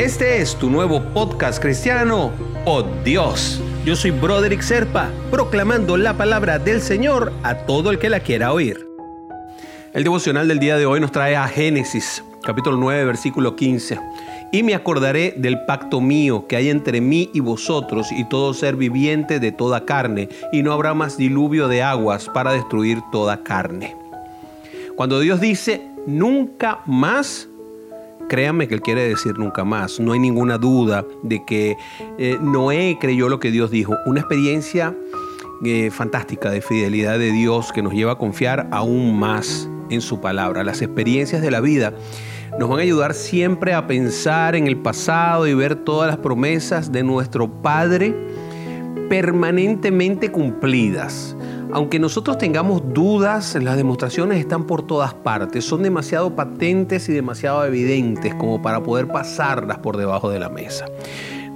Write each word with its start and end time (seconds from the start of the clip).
Este 0.00 0.40
es 0.40 0.56
tu 0.56 0.70
nuevo 0.70 1.02
podcast 1.12 1.60
cristiano, 1.60 2.30
Oh 2.64 2.82
Dios. 3.04 3.60
Yo 3.84 3.94
soy 3.94 4.12
Broderick 4.12 4.62
Serpa, 4.62 5.10
proclamando 5.30 5.98
la 5.98 6.16
palabra 6.16 6.58
del 6.58 6.80
Señor 6.80 7.34
a 7.42 7.54
todo 7.66 7.90
el 7.90 7.98
que 7.98 8.08
la 8.08 8.20
quiera 8.20 8.54
oír. 8.54 8.88
El 9.92 10.02
devocional 10.02 10.48
del 10.48 10.58
día 10.58 10.78
de 10.78 10.86
hoy 10.86 11.00
nos 11.00 11.12
trae 11.12 11.36
a 11.36 11.46
Génesis, 11.46 12.24
capítulo 12.42 12.78
9, 12.78 13.04
versículo 13.04 13.56
15. 13.56 14.00
Y 14.52 14.62
me 14.62 14.74
acordaré 14.74 15.34
del 15.36 15.66
pacto 15.66 16.00
mío 16.00 16.46
que 16.48 16.56
hay 16.56 16.70
entre 16.70 17.02
mí 17.02 17.28
y 17.34 17.40
vosotros 17.40 18.10
y 18.10 18.26
todo 18.26 18.54
ser 18.54 18.76
viviente 18.76 19.38
de 19.38 19.52
toda 19.52 19.84
carne, 19.84 20.30
y 20.50 20.62
no 20.62 20.72
habrá 20.72 20.94
más 20.94 21.18
diluvio 21.18 21.68
de 21.68 21.82
aguas 21.82 22.30
para 22.30 22.52
destruir 22.52 23.00
toda 23.12 23.42
carne. 23.42 23.94
Cuando 24.96 25.20
Dios 25.20 25.42
dice 25.42 25.82
nunca 26.06 26.80
más, 26.86 27.49
créanme 28.30 28.68
que 28.68 28.74
Él 28.74 28.80
quiere 28.80 29.06
decir 29.08 29.36
nunca 29.38 29.64
más. 29.64 29.98
No 29.98 30.12
hay 30.12 30.20
ninguna 30.20 30.56
duda 30.56 31.04
de 31.24 31.44
que 31.44 31.76
eh, 32.16 32.38
Noé 32.40 32.96
creyó 33.00 33.28
lo 33.28 33.40
que 33.40 33.50
Dios 33.50 33.72
dijo. 33.72 33.96
Una 34.06 34.20
experiencia 34.20 34.96
eh, 35.64 35.90
fantástica 35.90 36.48
de 36.48 36.60
fidelidad 36.60 37.18
de 37.18 37.32
Dios 37.32 37.72
que 37.72 37.82
nos 37.82 37.92
lleva 37.92 38.12
a 38.12 38.18
confiar 38.18 38.68
aún 38.70 39.18
más 39.18 39.68
en 39.90 40.00
su 40.00 40.20
palabra. 40.20 40.62
Las 40.62 40.80
experiencias 40.80 41.42
de 41.42 41.50
la 41.50 41.60
vida 41.60 41.92
nos 42.56 42.68
van 42.68 42.78
a 42.78 42.82
ayudar 42.82 43.14
siempre 43.14 43.74
a 43.74 43.88
pensar 43.88 44.54
en 44.54 44.68
el 44.68 44.76
pasado 44.76 45.48
y 45.48 45.54
ver 45.54 45.74
todas 45.74 46.08
las 46.08 46.18
promesas 46.18 46.92
de 46.92 47.02
nuestro 47.02 47.50
Padre 47.60 48.14
permanentemente 49.10 50.30
cumplidas. 50.30 51.36
Aunque 51.72 51.98
nosotros 51.98 52.38
tengamos 52.38 52.94
dudas, 52.94 53.56
las 53.60 53.76
demostraciones 53.76 54.38
están 54.38 54.68
por 54.68 54.86
todas 54.86 55.14
partes, 55.14 55.64
son 55.64 55.82
demasiado 55.82 56.36
patentes 56.36 57.08
y 57.08 57.12
demasiado 57.12 57.64
evidentes 57.64 58.34
como 58.36 58.62
para 58.62 58.84
poder 58.84 59.08
pasarlas 59.08 59.78
por 59.78 59.96
debajo 59.96 60.30
de 60.30 60.38
la 60.38 60.48
mesa. 60.48 60.86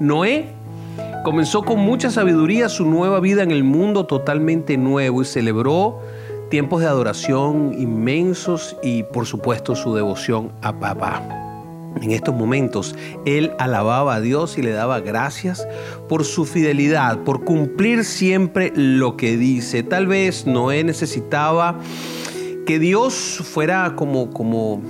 Noé 0.00 0.46
comenzó 1.24 1.62
con 1.62 1.78
mucha 1.78 2.10
sabiduría 2.10 2.68
su 2.68 2.86
nueva 2.86 3.20
vida 3.20 3.44
en 3.44 3.52
el 3.52 3.62
mundo 3.62 4.04
totalmente 4.04 4.76
nuevo 4.76 5.22
y 5.22 5.24
celebró 5.24 6.00
tiempos 6.50 6.80
de 6.80 6.88
adoración 6.88 7.72
inmensos 7.78 8.76
y 8.82 9.04
por 9.04 9.26
supuesto 9.26 9.76
su 9.76 9.94
devoción 9.94 10.50
a 10.60 10.78
papá. 10.78 11.43
En 12.02 12.10
estos 12.10 12.34
momentos 12.34 12.94
él 13.24 13.52
alababa 13.58 14.16
a 14.16 14.20
Dios 14.20 14.58
y 14.58 14.62
le 14.62 14.72
daba 14.72 15.00
gracias 15.00 15.66
por 16.08 16.24
su 16.24 16.44
fidelidad, 16.44 17.20
por 17.20 17.44
cumplir 17.44 18.04
siempre 18.04 18.72
lo 18.74 19.16
que 19.16 19.36
dice. 19.36 19.82
Tal 19.82 20.06
vez 20.06 20.46
Noé 20.46 20.84
necesitaba 20.84 21.78
que 22.66 22.78
Dios 22.78 23.40
fuera 23.44 23.94
como, 23.96 24.30
como, 24.30 24.82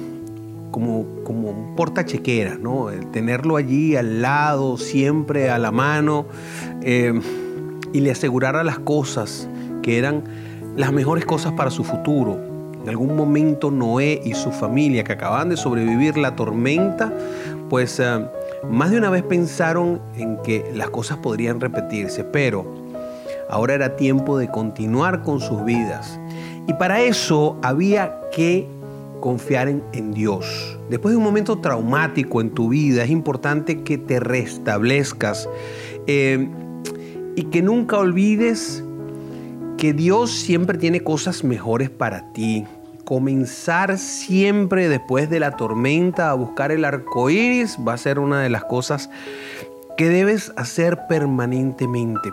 como, 0.71 1.07
como 1.25 1.51
un 1.51 1.77
portachequera, 1.77 2.57
¿no? 2.57 2.87
Tenerlo 3.13 3.57
allí 3.57 3.97
al 3.97 4.23
lado, 4.23 4.79
siempre 4.79 5.51
a 5.51 5.59
la 5.59 5.73
mano, 5.73 6.27
eh, 6.83 7.13
y 7.93 8.01
le 8.01 8.11
asegurara 8.11 8.65
las 8.65 8.79
cosas 8.79 9.49
que 9.83 9.99
eran 9.99 10.25
las 10.77 10.93
mejores 10.93 11.25
cosas 11.25 11.53
para 11.53 11.71
su 11.71 11.85
futuro 11.85 12.54
en 12.85 12.91
algún 12.91 13.17
momento 13.17 13.71
Noé 13.71 14.21
y 14.27 14.35
su 14.35 14.53
familia 14.53 15.05
que 15.05 15.15
acaban 15.15 15.49
de 15.49 15.57
sobrevivir 15.57 16.19
la 16.19 16.37
tormenta, 16.37 17.11
pues 17.71 17.99
eh, 17.99 18.27
más 18.71 18.91
de 18.91 18.99
una 18.99 19.09
vez 19.09 19.23
pensaron 19.23 20.03
en 20.19 20.37
que 20.43 20.71
las 20.75 20.91
cosas 20.91 21.17
podrían 21.17 21.61
repetirse, 21.61 22.25
pero 22.25 22.67
ahora 23.49 23.73
era 23.73 23.97
tiempo 23.97 24.37
de 24.37 24.49
continuar 24.49 25.23
con 25.23 25.41
sus 25.41 25.65
vidas. 25.65 26.21
Y 26.69 26.75
para 26.75 27.01
eso 27.01 27.57
había 27.63 28.21
que 28.31 28.69
confiar 29.21 29.69
en, 29.69 30.13
Dios. 30.13 30.79
Después 30.91 31.13
de 31.13 31.17
un 31.17 31.25
momento 31.25 31.59
traumático 31.61 32.43
en 32.43 32.51
tu 32.51 32.69
vida, 32.69 33.05
es 33.05 33.11
importante 33.11 33.81
que 33.83 33.97
te 33.97 34.21
restablezcas 34.21 35.49
eh, 36.07 36.51
y 37.35 37.45
que 37.45 37.63
nunca 37.63 37.97
olvides 37.97 38.84
que 39.79 39.93
Dios 39.93 40.31
siempre 40.31 40.79
tiene 40.79 41.01
cosas 41.01 41.45
mejores 41.45 41.91
para 41.91 42.33
ti. 42.33 42.65
Comenzar 43.05 43.99
siempre 43.99 44.89
después 44.89 45.29
de 45.29 45.41
la 45.41 45.57
tormenta 45.57 46.31
a 46.31 46.35
buscar 46.35 46.73
el 46.73 46.85
arco 46.85 47.29
iris 47.29 47.79
va 47.87 47.95
a 47.95 47.99
ser 47.99 48.19
una 48.19 48.41
de 48.41 48.49
las 48.49 48.65
cosas 48.65 49.11
que 49.97 50.09
debes 50.09 50.53
hacer 50.57 51.07
permanentemente. 51.09 52.33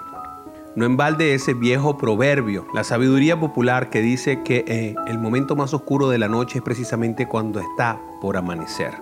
No 0.75 0.85
en 0.85 0.95
balde 0.95 1.33
ese 1.33 1.53
viejo 1.53 1.97
proverbio, 1.97 2.65
la 2.73 2.85
sabiduría 2.85 3.37
popular 3.37 3.89
que 3.89 4.01
dice 4.01 4.41
que 4.43 4.63
eh, 4.67 4.95
el 5.07 5.19
momento 5.19 5.57
más 5.57 5.73
oscuro 5.73 6.07
de 6.09 6.17
la 6.17 6.29
noche 6.29 6.59
es 6.59 6.63
precisamente 6.63 7.27
cuando 7.27 7.59
está 7.59 7.99
por 8.21 8.37
amanecer. 8.37 8.93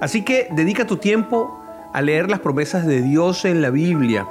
Así 0.00 0.24
que 0.24 0.48
dedica 0.50 0.84
tu 0.84 0.96
tiempo 0.96 1.56
a 1.92 2.02
leer 2.02 2.28
las 2.28 2.40
promesas 2.40 2.84
de 2.86 3.02
Dios 3.02 3.44
en 3.44 3.62
la 3.62 3.70
Biblia, 3.70 4.26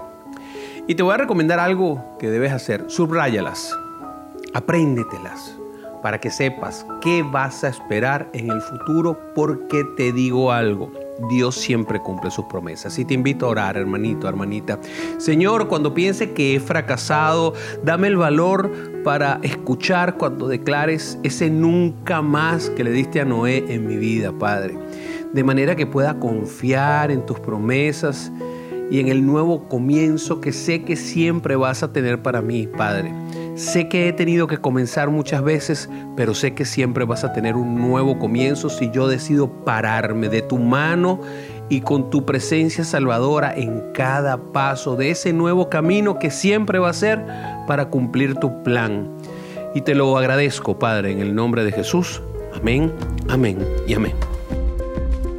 y 0.88 0.96
te 0.96 1.04
voy 1.04 1.14
a 1.14 1.18
recomendar 1.18 1.60
algo 1.60 2.18
que 2.20 2.30
debes 2.30 2.52
hacer. 2.52 2.86
Subráyalas. 2.88 3.78
Apréndetelas 4.54 5.58
para 6.02 6.20
que 6.20 6.32
sepas 6.32 6.86
qué 7.00 7.24
vas 7.24 7.64
a 7.64 7.70
esperar 7.70 8.30
en 8.34 8.50
el 8.50 8.62
futuro 8.62 9.20
porque 9.36 9.84
te 9.96 10.12
digo 10.12 10.52
algo. 10.52 10.92
Dios 11.30 11.56
siempre 11.56 12.00
cumple 12.00 12.32
sus 12.32 12.46
promesas. 12.46 12.98
Y 12.98 13.06
te 13.06 13.14
invito 13.14 13.46
a 13.46 13.50
orar, 13.50 13.78
hermanito, 13.78 14.28
hermanita. 14.28 14.80
Señor, 15.18 15.68
cuando 15.68 15.94
piense 15.94 16.32
que 16.32 16.56
he 16.56 16.60
fracasado, 16.60 17.54
dame 17.84 18.08
el 18.08 18.18
valor 18.18 18.72
para 19.04 19.40
escuchar 19.44 20.18
cuando 20.18 20.48
declares 20.48 21.20
ese 21.22 21.50
nunca 21.50 22.22
más 22.22 22.70
que 22.72 22.84
le 22.84 22.92
diste 22.92 23.22
a 23.22 23.26
Noé 23.26 23.66
en 23.70 23.86
mi 23.86 23.98
vida, 23.98 24.32
Padre. 24.32 24.78
De 25.32 25.44
manera 25.44 25.76
que 25.76 25.86
pueda 25.86 26.20
confiar 26.20 27.12
en 27.12 27.26
tus 27.26 27.40
promesas 27.40 28.32
y 28.92 29.00
en 29.00 29.08
el 29.08 29.26
nuevo 29.26 29.70
comienzo 29.70 30.42
que 30.42 30.52
sé 30.52 30.84
que 30.84 30.98
siempre 30.98 31.56
vas 31.56 31.82
a 31.82 31.94
tener 31.94 32.22
para 32.22 32.42
mí, 32.42 32.68
Padre. 32.68 33.14
Sé 33.56 33.88
que 33.88 34.10
he 34.10 34.14
tenido 34.14 34.48
que 34.48 34.58
comenzar 34.58 35.10
muchas 35.10 35.42
veces, 35.44 35.90
pero 36.18 36.34
sé 36.34 36.54
que 36.54 36.66
siempre 36.66 37.06
vas 37.06 37.24
a 37.24 37.32
tener 37.32 37.56
un 37.56 37.80
nuevo 37.80 38.20
comienzo 38.20 38.70
si 38.70 38.92
yo 38.92 39.08
decido 39.08 39.50
pararme 39.64 40.28
de 40.28 40.42
tu 40.42 40.58
mano 40.58 41.22
y 41.70 41.80
con 41.80 42.10
tu 42.10 42.26
presencia 42.26 42.84
salvadora 42.84 43.56
en 43.56 43.82
cada 43.94 44.38
paso 44.52 44.98
de 44.98 45.12
ese 45.12 45.32
nuevo 45.32 45.70
camino 45.70 46.20
que 46.20 46.30
siempre 46.30 46.78
va 46.78 46.90
a 46.90 46.94
ser 46.94 47.26
para 47.68 47.86
cumplir 47.86 48.36
tu 48.36 48.62
plan. 48.62 49.10
Y 49.74 49.82
te 49.82 49.96
lo 49.96 50.18
agradezco, 50.18 50.78
Padre, 50.80 51.14
en 51.14 51.20
el 51.20 51.34
nombre 51.34 51.64
de 51.64 51.72
Jesús. 51.72 52.22
Amén, 52.54 52.92
amén 53.30 53.66
y 53.88 53.94
amén. 53.94 54.31